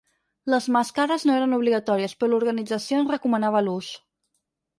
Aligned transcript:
Les 0.51 0.67
màscares 0.75 1.25
no 1.29 1.35
eren 1.41 1.53
obligatòries, 1.57 2.15
però 2.23 2.31
l’organització 2.33 3.03
en 3.03 3.13
recomanava 3.13 3.63
l’ús. 3.69 3.93